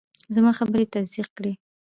[0.35, 1.53] زما خبرې یې تصدیق کړې.